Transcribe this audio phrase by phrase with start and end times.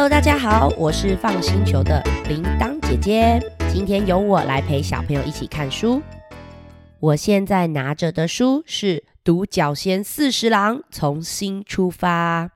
[0.00, 3.38] Hello，大家好，我是放星球的铃铛姐姐。
[3.70, 6.00] 今天由我来陪小朋友一起看书。
[7.00, 12.46] 我现在拿着的书是《独角仙四十郎从新出发》，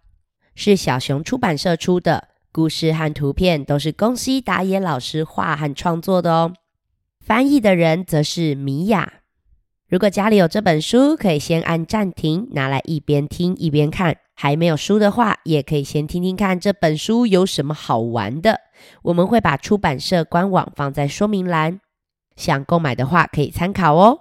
[0.54, 6.54] 是小熊出版社出的，故事和图片都是宫西达也老师画和创作的哦。
[7.20, 9.12] 翻译的人则是米娅。
[9.94, 14.16] 如果家里有这本书，可以先按暂停，拿来一边听一边看。
[14.34, 18.58] 还没有书的话，也可以先听听看这本书有什么好玩的。
[19.02, 21.80] 我们会把出版社官网放在说明栏，
[22.34, 24.18] 想购买的话可以参考哦。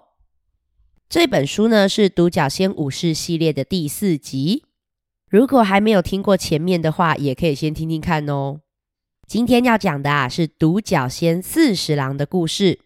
[1.09, 4.65] 这本书呢是《独角仙武士》系列的第四集。
[5.27, 8.59] 如果还没有听过前面的话，也可以先听听看哦。
[9.25, 12.81] 今天要讲的啊是独角仙四十郎的故事。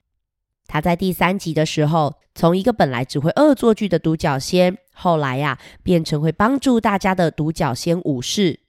[0.67, 8.59] 他在第三集的时候，从一个本来只会恶作剧的独角仙，后来呀变成会帮助大家的独角仙武士。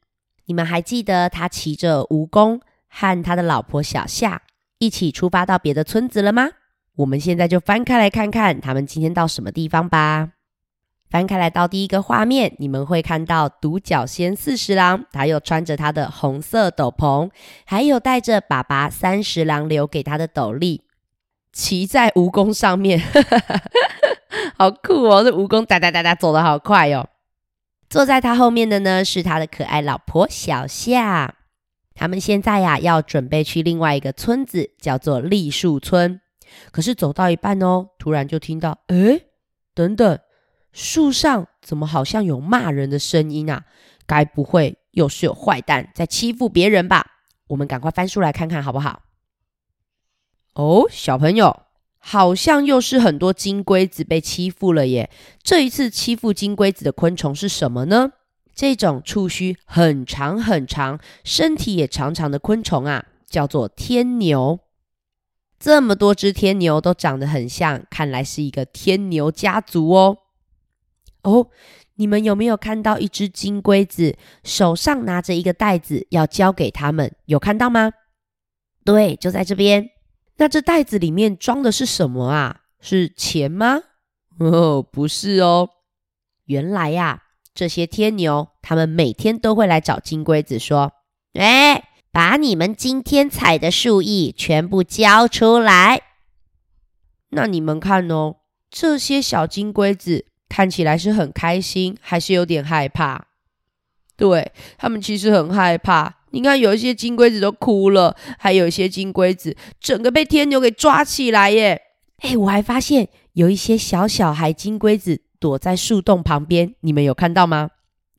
[0.46, 4.40] 你们还记得他骑着蜈蚣和他的老婆小夏
[4.78, 6.48] 一起出发到别的村子了吗？
[6.96, 10.30] 我们现在就翻开来看看他们今天到什么地方吧。
[11.10, 17.30] 翻开来到第一个画面，你们会看到独角仙四十郎，他又穿着他的红色斗篷，
[17.64, 20.82] 还有带着爸爸三十郎留给他的斗笠。
[21.58, 23.02] 骑在蜈蚣上面，
[24.56, 25.24] 好酷哦！
[25.24, 27.08] 这蜈蚣哒哒哒哒走的好快哦。
[27.90, 31.34] 坐在他后面的呢是他的可爱老婆小夏。
[31.96, 36.20] 他们现在呀要准备去另外一个村子，叫做栗树村。
[36.70, 39.22] 可是走到一半哦，突然就听到，哎，
[39.74, 40.18] 等等，
[40.72, 43.64] 树上怎么好像有骂人的声音啊？
[44.06, 47.04] 该不会又是有坏蛋在欺负别人吧？
[47.48, 49.02] 我们赶快翻书来看看好不好？
[50.58, 51.62] 哦，小朋友，
[51.98, 55.08] 好像又是很多金龟子被欺负了耶！
[55.40, 58.10] 这一次欺负金龟子的昆虫是什么呢？
[58.56, 64.58] 这种触须很长很长、身体也长长的昆虫啊，叫做天牛。
[65.60, 70.18] 这么多只天牛都长得很像，看来是一个天牛家族哦。
[71.22, 71.46] 哦，
[71.94, 77.14] 你们有没有看到一只金龟子手上拿着一个袋子要交给他们？
[77.26, 77.92] 有看到吗？
[78.84, 79.90] 对，就在这边。
[80.38, 82.62] 那这袋子里面装的是什么啊？
[82.80, 83.80] 是钱吗？
[84.38, 85.68] 哦，不是哦。
[86.44, 90.92] 原来呀，这些天牛他们每天都会来找金龟子说
[91.34, 96.02] ：“哎，把你们今天采的树叶全部交出来。”
[97.30, 98.36] 那你们看哦，
[98.70, 103.26] 这些小金龟子看起来是很开心，还是有点害怕？
[104.16, 106.17] 对他们其实很害怕。
[106.30, 111.82] 你看，有一些金龟子都哭了，还有一些金龟子整个被天牛给抓起来耶！
[112.18, 117.70] 哎，我还发现有一些小小孩金龟子躲在树洞旁边，你们有看到吗？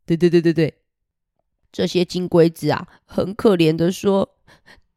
[0.06, 0.74] 对对对对对，
[1.72, 4.30] 这些金龟子啊，很可怜的说：“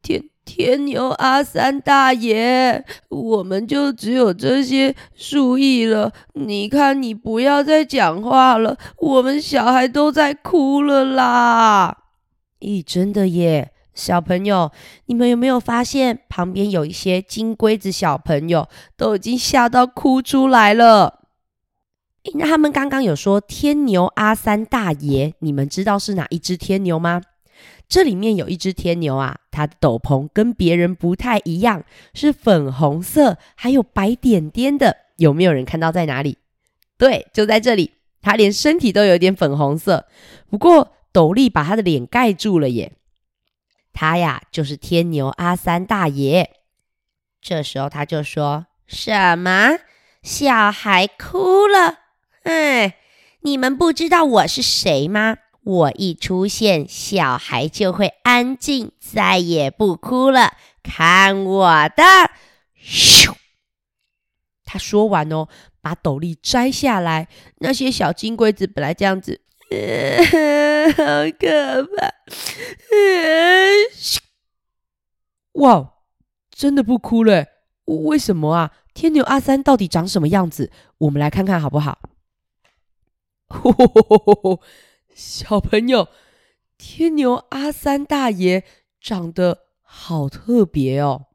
[0.01, 6.11] 天天牛阿三大爷，我们就只有这些树叶了。
[6.33, 11.99] 你看，你不要再讲话了，我们小孩都在哭了啦。”
[12.63, 13.71] 咦，真的耶！
[13.93, 14.71] 小朋友，
[15.05, 21.19] 你们有没有发现旁边有一些金龟子小朋友都已经吓到哭出来了？
[22.35, 27.21] 那他们刚刚有说天牛阿三大爷，你们知道是哪一只天牛吗？
[27.87, 34.95] 这里面有一只天牛啊，它的斗篷跟别人不太一样，是粉红色，还有白点点的。
[35.17, 36.37] 有没有人看到在哪里？
[36.97, 37.91] 对，就在这里，
[38.21, 40.07] 它连身体都有点粉红色。
[40.49, 40.93] 不过。
[41.13, 42.97] 斗笠把他的脸盖住了耶，
[43.93, 46.57] 他呀就是天牛阿三大爷。
[47.39, 49.77] 这时候他就说：“什么？
[50.23, 51.99] 小孩哭了？
[52.43, 52.97] 哎，
[53.41, 55.37] 你们不知道我是谁吗？
[55.63, 60.57] 我一出现，小孩就会安静，再也不哭了。
[60.81, 62.03] 看我的！”
[62.83, 63.35] 咻！
[64.65, 65.47] 他说完哦，
[65.79, 67.27] 把斗笠摘下来。
[67.59, 69.41] 那些小金龟子本来这样子。
[70.95, 71.03] 好
[71.39, 72.13] 可怕！
[75.53, 75.93] 哇，
[76.49, 77.45] 真的不哭了？
[77.85, 78.71] 为什么啊？
[78.93, 80.71] 天牛阿三到底长什么样子？
[80.99, 81.99] 我们来看看好不好？
[85.13, 86.09] 小朋友，
[86.77, 88.63] 天牛阿三大爷
[88.99, 91.27] 长得好特别哦，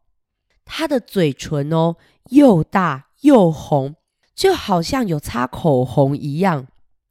[0.64, 1.96] 他的嘴唇哦
[2.30, 3.94] 又大又红，
[4.34, 6.66] 就好像有擦口红一样。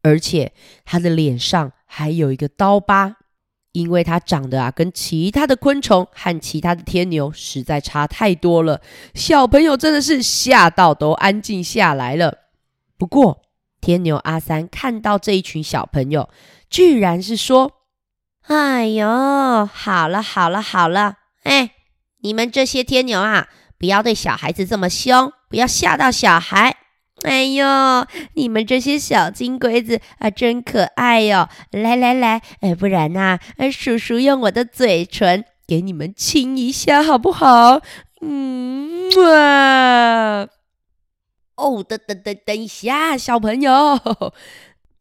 [0.07, 0.53] 而且
[0.85, 3.17] 他的脸上还有一个刀疤，
[3.73, 8.79] 因为他长得啊跟其他的昆虫和其他的天牛实在差太多了。
[9.13, 12.37] 小朋友真的是吓到都安静下来了。
[12.97, 13.41] 不过
[13.81, 16.29] 天牛阿三看到这一群小朋友，
[16.69, 17.73] 居然是说
[18.47, 21.71] ：“哎呦，好了好了好了，哎，
[22.21, 26.77] 你们这些天牛啊，不要对小孩子这么凶，不要吓到小孩。
[27.23, 27.65] 哎呦，
[28.33, 31.49] 你们这些小金龟子啊，真可爱哟！
[31.71, 37.81] 来来来，哎，不然呐，哎叔叔用我的嘴唇给你们亲一下，好不好？
[38.21, 40.47] 嗯啊！
[41.55, 43.99] 哦，等等等等一下，小朋友，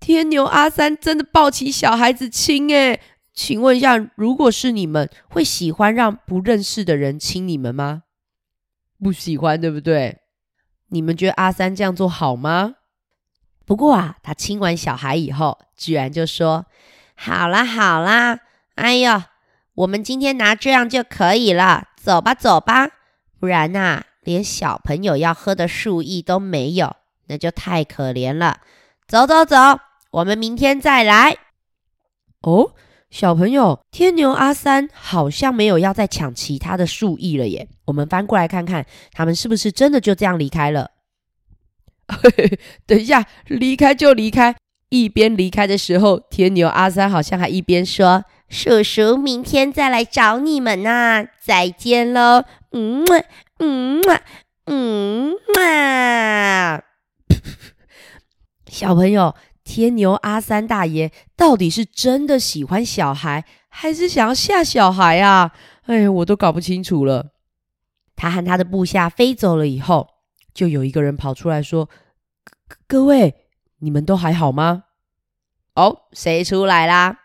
[0.00, 2.98] 天牛阿三真的抱起小孩子亲哎，
[3.34, 8.04] 请问一下，如果是你们，会喜欢让不认识的人亲你们吗？
[8.98, 10.20] 不喜欢，对不对？
[10.88, 12.74] 你们觉得阿三这样做好吗？
[13.64, 16.66] 不过啊，他亲完小孩以后，居然就说
[17.16, 18.38] ：“好啦好啦，
[18.76, 19.22] 哎呦，
[19.74, 22.88] 我们今天拿这样就可以了，走吧走吧，
[23.40, 26.96] 不然呐，连小朋友要喝的树液都没有，
[27.26, 28.60] 那就太可怜了。
[29.08, 29.56] 走走走，
[30.10, 31.36] 我们明天再来。”
[32.42, 32.72] 哦。
[33.10, 37.68] 小朋友，天牛阿三好像没有要再抢其他的树叶了耶。
[37.86, 40.90] 我们翻过来看看，他们是不是真的就这样离开了？
[42.86, 44.54] 等一下，离开就离开。
[44.88, 53.20] 一边离开的时候，天牛阿三好像还一边说：“叔叔，明天再来找你们呐，再见喽。”嗯嘛
[53.58, 54.20] 嗯嘛
[54.66, 56.82] 嗯嘛！
[58.70, 59.34] 小朋友。
[59.66, 65.52] 天牛阿三大爷到底是真的喜欢小孩，还是想要吓小孩啊？
[65.86, 67.32] 哎，我都搞不清楚了。
[68.14, 70.08] 他和他的部下飞走了以后，
[70.54, 71.90] 就有一个人跑出来说
[72.86, 73.34] ：“各位，
[73.80, 74.84] 你们都还好吗？”
[75.74, 77.18] 哦，谁出来啦？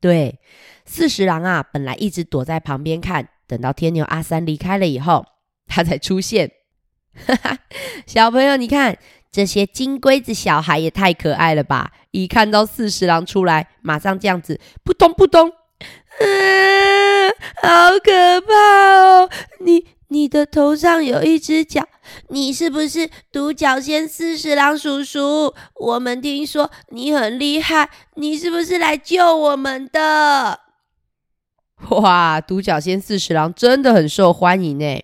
[0.00, 0.38] 对，
[0.84, 5.26] 四十郎啊，本来一直躲在旁边看，等到天牛阿三离开了以后，
[5.66, 6.52] 他才出现。
[7.26, 7.58] 哈哈，
[8.06, 8.96] 小朋友，你看。
[9.32, 11.90] 这些金龟子小孩也太可爱了吧！
[12.10, 15.50] 一看到四十郎出来，马上这样子扑通扑通，
[16.20, 17.30] 嗯，
[17.62, 18.52] 好可怕
[18.92, 19.30] 哦！
[19.60, 21.88] 你你的头上有一只脚，
[22.28, 25.54] 你是不是独角仙四十郎叔叔？
[25.76, 30.60] 我们听说你很厉害，你是不是来救我们的？
[31.88, 35.02] 哇，独角仙四十郎真的很受欢迎呢，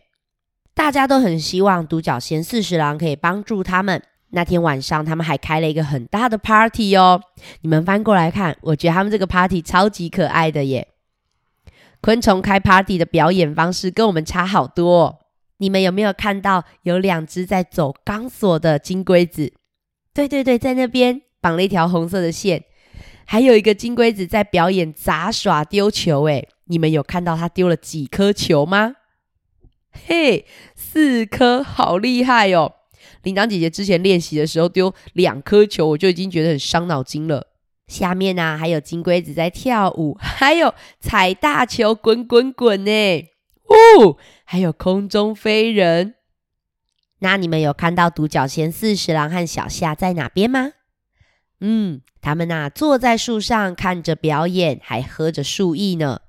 [0.75, 4.02] 大家都很希望独角仙四十郎可以帮助他们。
[4.30, 7.20] 那天晚上，他们还开了一个很大的 party 哦。
[7.62, 10.88] 你们翻过来看，我觉得他们这个 party 超级可爱的耶。
[12.00, 15.20] 昆虫开 party 的表演方式跟我们差好多。
[15.56, 19.52] 你们有没有看到有两只在走钢索的金龟子？
[20.14, 22.64] 对对对，在那边绑了一条红色的线。
[23.25, 28.94] 还有一个金龟子在表演杂耍丢球，诶，你们有看到他丢了几颗球吗？
[30.06, 30.46] 嘿，
[30.76, 32.75] 四颗，好厉害哦！
[33.22, 37.48] 铃铛姐姐之前练习的时候丢两颗球，我就已经觉得很伤脑筋了。
[37.86, 42.90] 下面呢还有金龟子在跳舞， 还有踩大球滚滚滚呢，
[43.64, 46.14] 哦，还有空中飞人。
[47.20, 50.72] 那你们有看到独角仙四十郎和小夏在哪边吗？
[51.60, 56.20] 嗯，他们呐坐在树上看着表演，还喝着树液呢。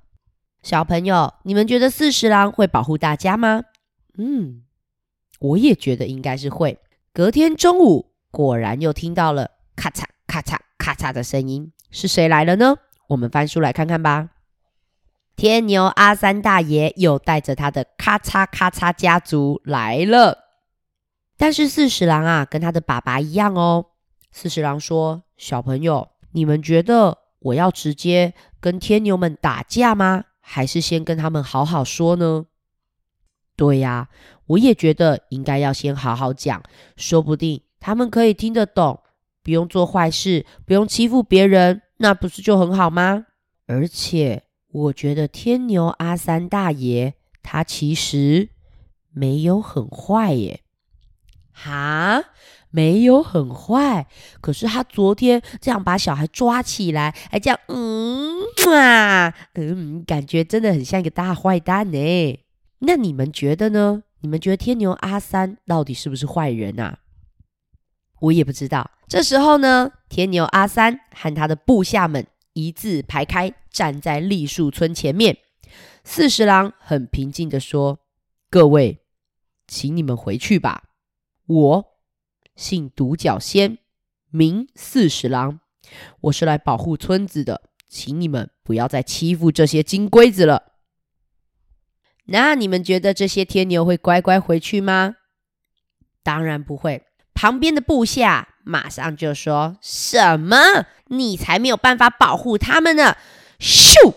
[0.62, 3.62] 小朋友，你们觉得四十郎会保护大家吗？
[4.18, 4.62] 嗯。
[5.40, 6.78] 我也觉得应该是会。
[7.12, 12.76] 隔天中午，果然又听到了咔嚓咔嚓咔嚓的声音，是谁来了呢？
[13.08, 14.30] 我们翻书来看看吧。
[15.34, 20.38] 天牛阿三大爷又带着他的咔嚓咔嚓家族来了。
[21.36, 23.86] 但是四十郎啊，跟他的爸爸一样哦。
[24.30, 30.24] 四十郎说：“小朋友，你们觉得我要直接跟天牛们打架吗？
[30.40, 32.44] 还是先跟他们好好说呢？”
[33.56, 34.08] 对呀。
[34.50, 36.60] 我也觉得应该要先好好讲，
[36.96, 39.00] 说不定他们可以听得懂，
[39.44, 43.26] 不用做坏事，不用欺负别人，那不是就很好吗？
[43.66, 44.42] 而且
[44.72, 47.14] 我觉得天牛阿三大爷
[47.44, 48.48] 他其实
[49.12, 50.62] 没有很坏耶，
[51.52, 52.20] 哈，
[52.70, 54.08] 没有很坏，
[54.40, 58.40] 可是他昨天这样把小孩抓起来，还这样，嗯
[58.74, 62.40] 啊，嗯，感觉真的很像一个大坏蛋呢。
[62.80, 64.02] 那你们觉得呢？
[64.20, 66.98] 你们觉得天牛阿三到底是不是坏人啊？
[68.20, 68.90] 我也不知道。
[69.08, 75.38] 这时候呢，天牛阿三和他的部下们一字排开，站在栗树村前面。
[76.04, 78.00] 四十郎很平静的说
[78.50, 79.00] ：“各位，
[79.66, 80.84] 请你们回去吧。
[81.46, 81.84] 我
[82.54, 83.78] 姓独角仙，
[84.30, 85.60] 名四十郎，
[86.22, 90.69] 我是来保护村子的，请你们不要再欺负这些金龟子了。”
[92.32, 95.16] 那你们觉得这些天牛会乖乖回去吗？
[96.22, 97.02] 当然不会。
[97.34, 100.56] 旁边的部下马上就说：“什么？
[101.06, 103.16] 你才没有办法保护他们呢！”
[103.58, 104.14] 咻，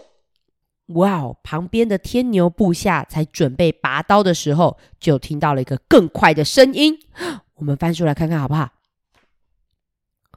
[0.88, 1.38] 哇哦！
[1.44, 7.00] 旁边的天牛部下才准备拔刀的时候，就听到了一个更快的声音。
[7.56, 8.70] 我们翻出来看看好不好？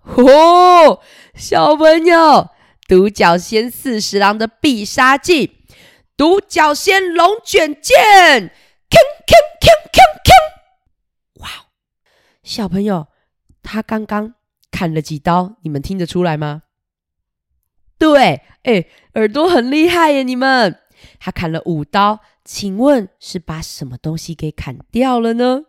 [0.05, 1.01] 哦，
[1.35, 2.51] 小朋友，
[2.89, 5.56] 独角仙四十郎的必杀技——
[6.17, 7.95] 独角仙龙卷剑！
[8.89, 8.97] 铿
[9.27, 11.43] 铿铿铿铿！
[11.43, 11.67] 哇，
[12.43, 13.09] 小朋友，
[13.63, 14.35] 他刚刚
[14.71, 15.57] 砍了几刀？
[15.63, 16.63] 你们听得出来吗？
[17.99, 20.23] 对，哎，耳朵很厉害耶！
[20.23, 20.81] 你们，
[21.19, 25.65] 他砍了五刀，请问是把什么东西给砍掉了呢？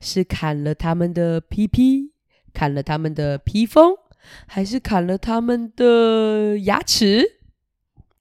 [0.00, 2.12] 是砍了他们的屁屁，
[2.52, 3.94] 砍了他们的披风，
[4.48, 7.37] 还是砍了他们的牙齿？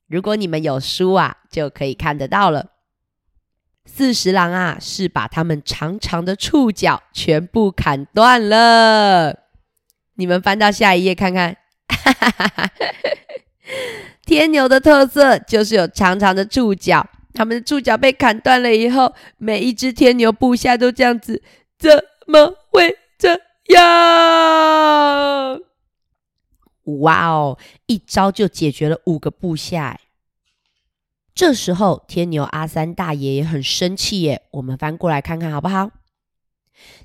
[0.08, 2.72] 如果你们有书啊，就可以看得到了。
[3.86, 9.38] 四十郎啊，是把他们长长的触角全部砍断了。
[10.16, 11.58] 你们翻到下一页看看。
[14.26, 21.42] 天牛的特色就是有长长的触角，他们的触角被砍断了以后，每一只天牛部下都这样子，
[21.80, 23.40] 怎么会这
[23.74, 25.27] 样？
[26.88, 30.00] 哇哦，一招就解决了五个部下。
[31.36, 35.92] 这时候天牛阿三大爷也很生气耶，我们翻过来看看好不好？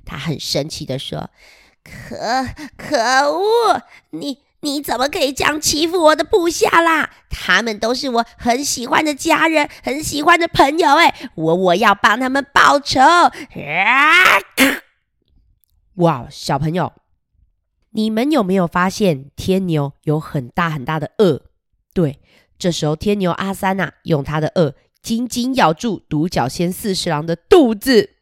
[0.04, 1.30] 他很生气的说
[1.82, 2.46] ：“可
[2.76, 2.96] 可
[3.30, 7.10] 恶，你！”你怎么可以这样欺负我的部下啦？
[7.28, 10.94] 他们都是我很喜欢的家人，很喜欢的朋友。
[10.94, 13.00] 哎，我我要帮他们报仇！
[15.98, 16.92] 哇，小朋友，
[17.92, 21.40] 你们有没有发现天牛有很大很大的颚？
[21.94, 22.20] 对，
[22.58, 28.16] 这时候天牛阿三呐，用他的颚紧紧咬住独角仙四十郎的肚子，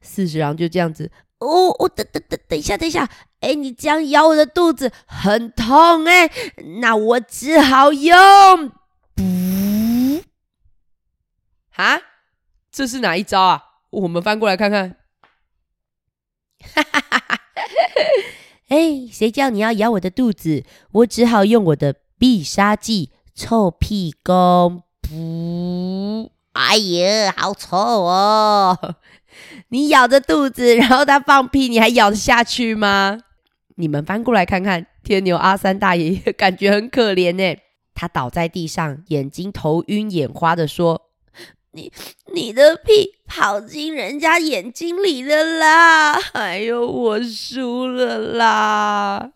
[0.00, 1.10] 四十郎就这样子。
[1.38, 3.08] 哦哦，等等等等一下，等一下，
[3.40, 6.30] 哎，你这样咬我的肚子很痛哎，
[6.80, 8.70] 那我只好用，
[9.14, 10.22] 不，
[11.76, 11.98] 啊，
[12.70, 13.62] 这是哪一招啊？
[13.90, 14.96] 我们翻过来看看，
[16.60, 17.40] 哈哈哈哈哈，
[18.70, 20.64] 哎，谁叫你要咬我的肚子？
[20.92, 28.94] 我只好用我的必杀技——臭屁功，不，哎呀，好臭哦！
[29.70, 33.18] 你咬着肚子，然后他放屁，你还咬得下去吗？
[33.74, 37.60] 你们翻过来看看，天牛阿三大爷 感觉很可怜呢。
[37.92, 41.09] 他倒在地上，眼睛头晕眼花的说
[41.72, 41.92] ：“你
[42.32, 46.12] 你的屁跑进人家眼睛里了啦！
[46.32, 49.32] 哎呦，我输了啦！”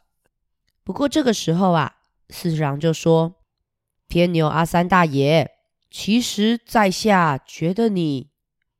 [0.82, 1.96] 不过这个时候啊，
[2.28, 3.36] 四郎就说
[4.08, 5.48] ：“天牛阿三大爷，
[5.90, 8.30] 其实在下觉得你……”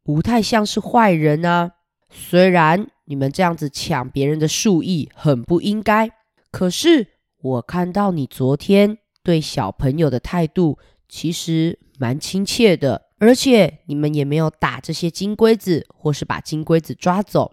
[0.04, 1.73] 不太像是坏人啊！
[2.11, 6.11] 虽然你们这样子抢别人的树艺很不应该，
[6.50, 7.06] 可是
[7.40, 17.52] 我看到你昨天对小朋友的态度其实蛮亲切的，而且你们也没有打这些金龟子，或是把金龟子抓走。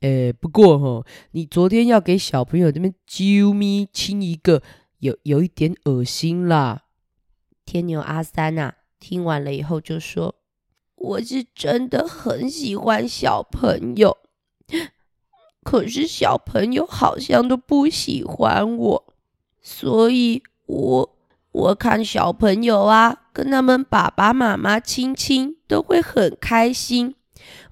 [0.00, 4.62] 诶，不过哈，你昨天要给小朋友这边啾咪亲一个，
[4.98, 6.82] 有有一点恶心啦。
[7.64, 10.34] 天牛阿三呐，听完了以后就说。
[10.96, 14.18] 我是真的很喜欢小朋友，
[15.64, 19.14] 可是小朋友好像都不喜欢我，
[19.60, 21.16] 所以我
[21.52, 27.14] 我看小朋友啊，跟他们爸爸妈妈亲亲都会很开心，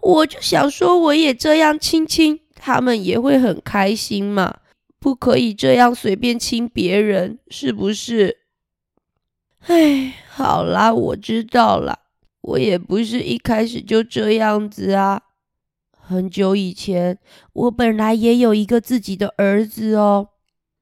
[0.00, 4.58] 我就想说我也这样亲亲，他们也会很开心嘛，
[4.98, 8.38] 不可以这样随便亲别人，是不是？
[9.66, 12.00] 哎，好啦，我知道了。
[12.42, 15.20] 我也不是一开始就这样子啊！
[15.92, 17.18] 很久以前，
[17.52, 20.28] 我本来也有一个自己的儿子哦。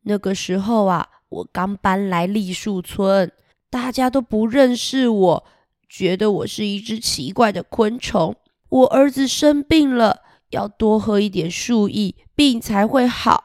[0.03, 3.31] 那个时候啊，我刚搬来栗树村，
[3.69, 5.45] 大家都不认识我，
[5.89, 8.37] 觉得我是一只奇怪的昆虫。
[8.71, 13.45] 我儿子生病了，要多喝一点树叶，病才会好。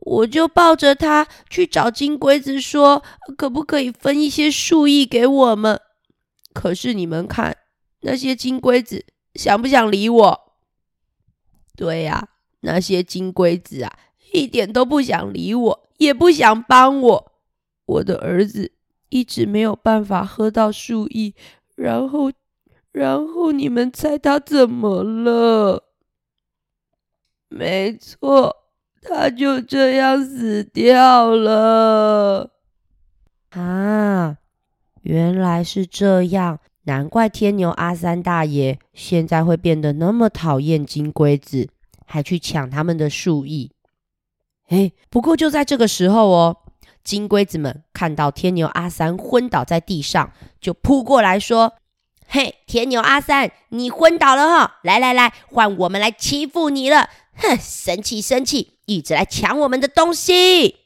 [0.00, 3.02] 我就抱着他去找金龟子，说
[3.38, 5.80] 可不可以分一些树叶给我们。
[6.52, 7.56] 可是你们看，
[8.02, 10.40] 那些金龟子想不想理我？
[11.74, 12.28] 对呀，
[12.60, 13.98] 那些金龟子啊，
[14.32, 17.32] 一点都不想理我，也不想帮我。
[17.86, 18.72] 我的儿子
[19.08, 21.34] 一直没有办法喝到树叶，
[21.76, 22.32] 然后，
[22.92, 25.84] 然后你们猜他怎么了？
[27.48, 28.56] 没错，
[29.02, 32.50] 他就这样死掉了。
[33.50, 34.38] 啊！
[35.02, 41.68] 原来是这样，难怪天牛阿三大爷现在会变得那么讨厌金龟子，
[42.06, 43.70] 还去抢他们的树叶。
[44.68, 46.56] 哎，不过就在这个时候哦，
[47.02, 51.74] 金龟子们看到天牛阿三昏倒在地上，就扑过来说
[52.26, 54.78] ：“嘿，天牛阿三，你昏倒了哈！
[54.82, 57.10] 来来来，换我们来欺负你了！
[57.36, 60.76] 哼，生气生气，一直来抢我们的东西。”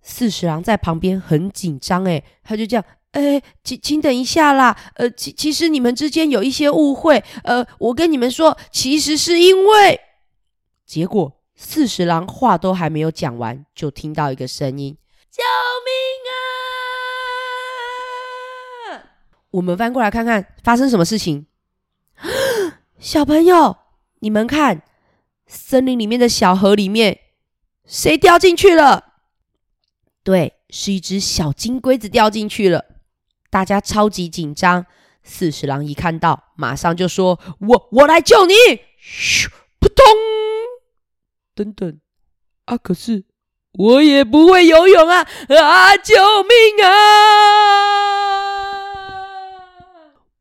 [0.00, 10.00] 四十郎在旁边很紧张，哎，他就这样，哎，请请等一下啦，呃，其其实你们之间有一些误会，呃，我跟你们说，其实是因为……
[10.86, 14.96] 结果四十郎话都还没有讲完，就听到一个声音。
[15.30, 15.42] 救
[15.84, 15.90] 命
[18.92, 19.16] 啊！
[19.50, 21.46] 我们翻过来看看发生什么事情。
[23.00, 23.76] 小朋友，
[24.20, 24.82] 你们看，
[25.46, 27.20] 森林里面的小河里面，
[27.86, 29.14] 谁掉进去了？
[30.22, 32.84] 对，是一只小金龟子掉进去了。
[33.48, 34.86] 大家超级紧张。
[35.28, 38.54] 四十郎一看到，马上就说：“我我来救你！”
[39.02, 39.48] 咻，
[39.80, 40.04] 扑通！
[41.56, 41.98] 等等，
[42.66, 43.24] 啊，可是。
[43.78, 45.18] 我也不会游泳啊！
[45.48, 46.88] 啊，救命啊！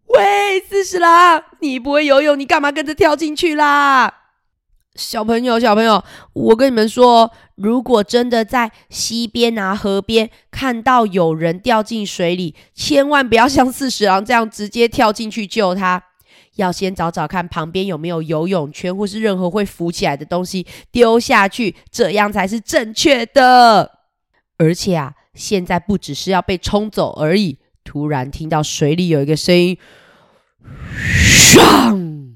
[0.05, 4.13] 喂，四十郎，你不会游泳，你干嘛跟着跳进去啦？
[4.95, 16.01] 小朋友，小朋友，我跟你们说，如果真的在溪边啊、河边看到有人掉进水里，千万不要像四十郎这样直接跳进去救他。
[16.55, 23.99] 要先找找看旁边有没有游泳圈或是任何会浮起来的东西丢下去，这样才是正确的。
[24.57, 27.59] 而且啊，现在不只是要被冲走而已。
[27.83, 29.77] 突然听到水里有一个声音，
[30.97, 32.35] 唰！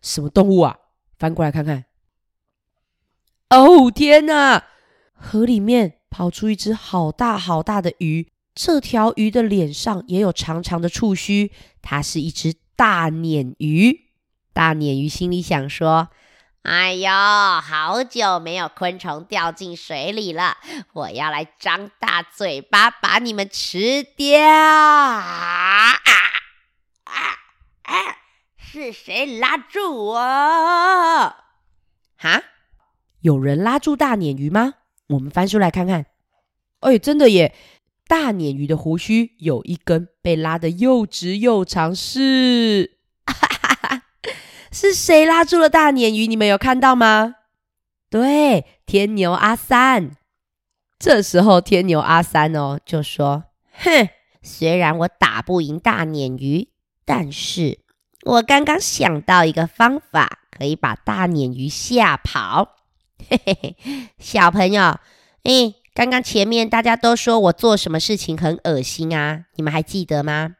[0.00, 0.76] 什么动物啊？
[1.18, 1.86] 翻过来看看。
[3.48, 4.64] 哦天哪！
[5.12, 11.50] 河里面跑出一只好大好大的鱼，这条鱼的脸上也有长长的触须，
[11.82, 12.54] 它是一只。
[12.80, 14.08] 大鲶鱼，
[14.54, 16.08] 大鲶鱼心里想说
[16.64, 20.56] ：“哎呦，好久没有昆虫掉进水里了，
[20.94, 25.92] 我要来张大嘴巴把你们吃掉！”啊啊
[27.82, 28.16] 啊！
[28.56, 30.14] 是谁拉住我？
[32.16, 32.42] 哈？
[33.20, 34.76] 有人拉住大鲶鱼吗？
[35.08, 36.06] 我们翻书来看看。
[36.80, 37.54] 哎，真的耶！
[38.10, 42.98] 大鲶鱼的胡须有一根被拉得又直又长，是
[44.72, 46.26] 是谁拉住了大鲶鱼？
[46.26, 47.36] 你们有看到吗？
[48.10, 50.16] 对，天牛阿三。
[50.98, 53.44] 这时候天牛阿三哦就说
[53.84, 54.08] ：“哼，
[54.42, 56.70] 虽然我打不赢大鲶鱼，
[57.04, 57.78] 但是
[58.24, 62.74] 我刚刚想到一个方法，可以把大鲶鱼吓跑。
[63.28, 64.98] 嘿嘿嘿，小朋友，
[65.44, 70.54] 哎。”刚刚前面大家都说我做什么事情很恶心啊，你们还记得吗？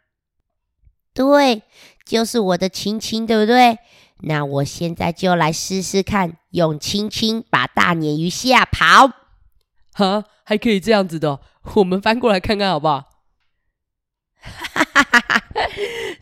[1.15, 1.63] 对，
[2.05, 3.79] 就是我的亲亲，对不对？
[4.23, 9.13] 那我现在就来试试看，用亲亲把大鲶鱼吓跑。
[9.93, 11.41] 哈，还可以这样子的，
[11.75, 13.09] 我们翻过来看看好不好？
[14.43, 15.43] 哈哈哈哈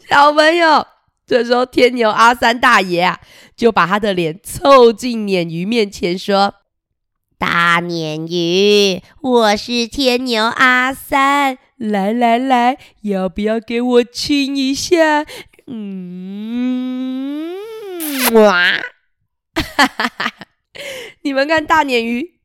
[0.08, 0.86] 小朋友，
[1.26, 3.20] 这时候天牛阿三大爷啊，
[3.56, 6.54] 就把他的脸凑近鲶鱼面前说。
[7.38, 15.24] 大鲶鱼，我是天牛阿三，来来来，要不要给我亲一下？
[15.68, 17.54] 嗯，
[18.34, 18.80] 哇，
[19.54, 20.32] 哈哈哈！
[21.22, 22.40] 你们看大鲶鱼，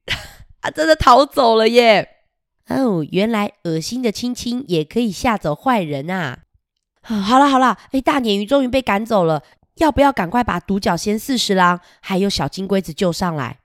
[0.62, 2.08] 它 真的逃走了耶！
[2.69, 6.41] 哦，原来恶心的亲亲也可以吓走坏人啊！
[7.01, 9.41] 好了好了，哎，大鲶鱼终于被赶走了，
[9.77, 13.58] 要不要赶快把独角仙四十郎还有小金龟子救上来？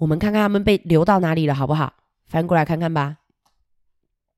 [0.00, 1.92] 我们看看他们被流到哪里了，好不好？
[2.26, 3.18] 翻过来看看吧。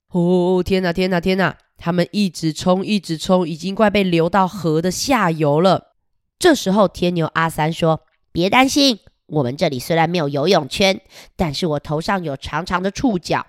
[0.08, 1.56] 哦，天哪，天哪，天哪！
[1.78, 5.94] 他们一直冲，一直冲，已经快被流到河的下游了。
[6.38, 8.00] 这时候，天牛阿三说
[8.32, 11.00] ：“别担心，我们这里虽然没有游泳圈，
[11.36, 13.46] 但是我头上有长长的触角。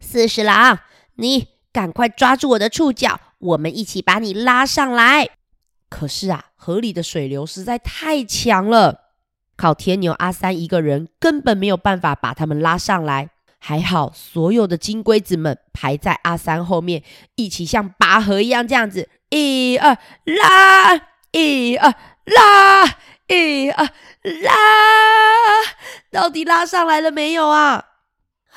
[0.00, 0.78] 四十郎，
[1.16, 5.28] 你赶快抓住我的触角，我们一起把你拉上来。
[5.90, 9.02] 可是啊，河里的水流实在太强了。”
[9.56, 17.02] 靠天牛阿三一个人根本没有办法把他们拉上来，还好所有的金龟子们排在阿三后面，
[17.36, 20.94] 一起像拔河一样这样子，一二拉，
[21.32, 22.84] 一二拉，
[23.28, 23.84] 一二
[24.22, 24.52] 拉，
[26.10, 27.84] 到底拉上来了没有啊？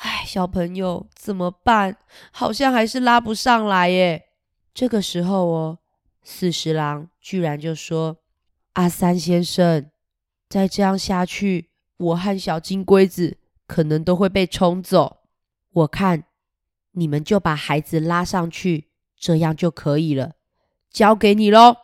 [0.00, 1.96] 哎，小朋友怎么办？
[2.30, 4.26] 好像还是拉不上来耶。
[4.72, 5.78] 这个时候哦，
[6.22, 8.18] 四十郎居然就说
[8.74, 9.90] ：“阿三先生。”
[10.48, 15.18] 再这样下去，我和小金龟子可能都会被冲走。
[15.70, 16.24] 我看
[16.92, 20.32] 你们就把孩子拉上去，这样就可以了。
[20.90, 21.76] 交给你喽！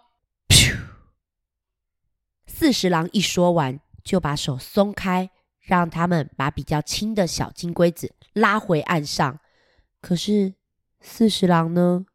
[2.47, 9.41] 四十郎一说完，就把手松开，让他们把比较轻的小金龟子拉回岸上。
[10.01, 10.55] 可是
[11.01, 12.07] 四十郎呢？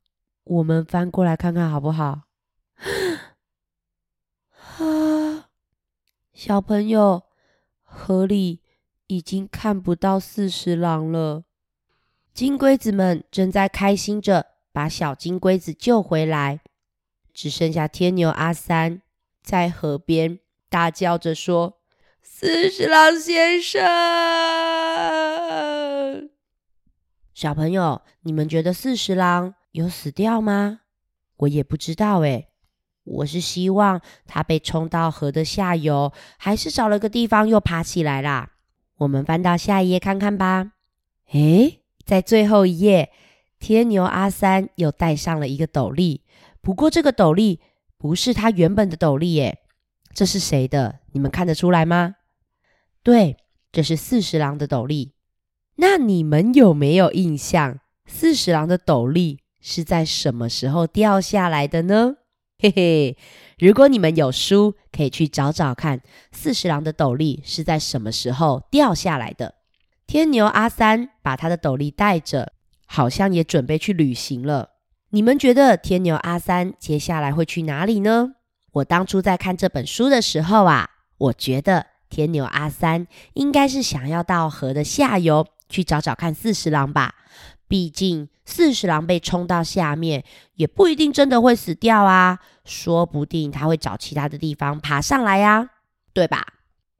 [0.45, 2.21] 我们翻过来看看好不好？
[6.41, 7.23] 小朋友，
[7.84, 8.62] 河里
[9.08, 11.43] 已经看不到四十郎了。
[12.34, 16.62] 金龟子们正在开心着把小金龟子救回来，
[17.34, 19.02] 只剩下天牛阿三
[19.43, 21.82] 在河边大叫着说
[22.23, 23.82] ：“四十郎先生！”
[27.36, 30.80] 小朋友，你们觉得四十郎有死掉吗？
[31.36, 32.48] 我也不知道诶。
[33.10, 38.52] 我是希望他被冲到河的下游，还是找了个地方又爬起来啦？
[38.98, 40.74] 我们翻到下一页看看吧。
[41.32, 43.12] 诶，在最后一页，
[43.60, 46.22] 天牛阿三又戴上了一个斗笠。
[46.62, 47.60] 不过这个斗笠
[47.98, 49.60] 不是他原本的斗笠耶，
[50.13, 51.00] 这是谁的？
[51.13, 52.15] 你们看得出来吗？
[53.02, 53.38] 对，
[53.72, 55.13] 这是四十郎的斗笠。
[55.78, 62.17] 那你们有没有印象，四十郎的斗笠是在什么时候掉下来的呢？
[62.62, 63.17] 嘿嘿，
[63.58, 66.02] 如果你们有书，可以去找找看，
[66.34, 69.56] 四十郎的斗笠是在什么时候掉下来的。
[70.06, 72.52] 天牛阿三把他的斗笠带着，
[72.86, 74.72] 好像也准备去旅行了。
[75.12, 78.34] 你们觉得天牛阿三接下来会去哪里呢？
[78.74, 87.15] 我当初在看这本书的时候啊，我觉得天牛阿三应该是想要到河的下游去找找看四十郎吧。
[87.69, 90.23] 毕竟四十郎被冲到下面，
[90.55, 95.69] 也不一定真的会死掉啊，说不定他会找其他的地方爬上来呀，
[96.13, 96.45] 对吧？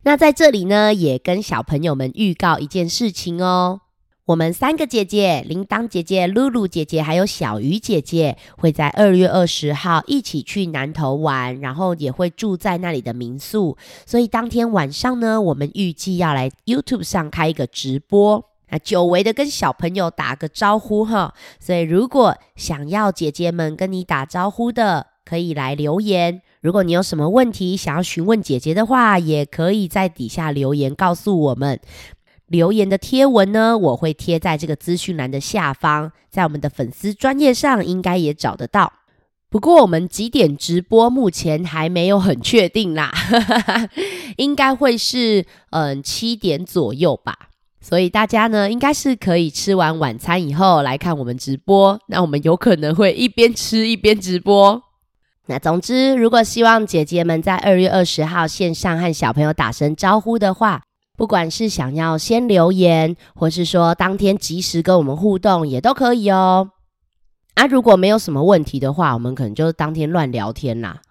[0.04, 3.82] 那在这里呢，也跟小朋友们预告一件事情哦，
[4.26, 18.49] 我们三个姐姐，铃铛姐姐、露露姐姐还有小鱼姐姐，会在二月二十号一起去南头玩，然后也会住在那里的民宿，所以当天晚上呢，我们预计要来 YouTube 上开一个直播。
[18.72, 26.42] 那久违的跟小朋友打个招呼哈，所以如果想要姐姐们跟你打招呼的，可以来留言。
[26.62, 31.80] 如果你有什么问题想要询问姐姐的话，也可以在底下留言告诉我们。
[32.48, 38.92] 留言的贴文呢，我会贴在这个资讯栏的下方，在我们的粉丝专页上应该也找得到。
[39.52, 43.12] 不过我们几点直播目前还没有很确定啦，
[44.38, 47.49] 应该会是嗯七点左右吧。
[47.82, 52.00] 所以大家呢，应该是可以吃完晚餐以后来看我们直播。
[52.08, 54.84] 那我们有可能会一边吃一边直播。
[55.48, 60.84] 那总之，如果希望姐姐们在二月二十号线上和小朋友打声招呼的话，
[61.18, 66.70] 不管是想要先留言，或是说当天及时跟我们互动，也都可以哦。
[67.56, 71.02] 啊，如果没有什么问题的话，我们可能就当天乱聊天啦。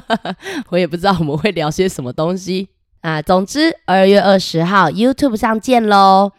[0.70, 2.68] 我也不知道我们会聊些什么东西。
[3.06, 6.32] 啊，总之，二月二十号 YouTube 上见喽。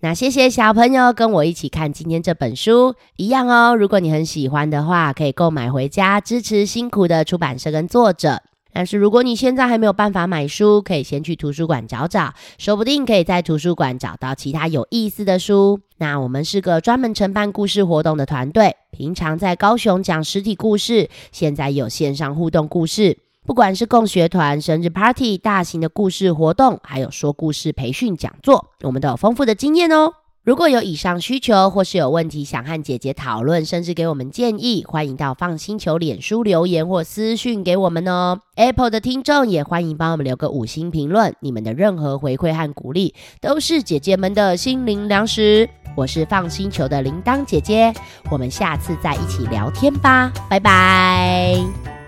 [0.00, 3.74] 那谢谢小朋友跟我一起看今天这本书，一样哦。
[3.74, 8.42] 如果你很喜欢的话，可以购买回家支持辛苦的出版社跟作者。
[8.70, 15.80] 但是如果你现在还没有办法买书，可以先去图书馆找找，说不定可以在图书馆找到其他有意思的书。
[15.96, 23.16] 那我们是个专门承办故事活动的团队，平常在高雄讲实体故事，现在有线上互动故事。
[23.46, 30.12] 不管是共学团、生日 party、大型的故事活动，还有说故事培训讲座，我们都有丰富的经验哦。
[30.42, 38.40] 如果有以上需求，或是有问题想和姐姐讨论，甚至给我们建议，欢迎到放星球脸书留言或私讯给我们哦。
[38.56, 45.68] Apple 的听众也欢迎帮我们留个五星评论，你们的任何回馈和鼓励都是姐姐们的心灵粮食。
[45.94, 47.92] 我是放星球的铃铛姐姐，
[48.30, 51.99] 我们下次再一起聊天吧，拜拜。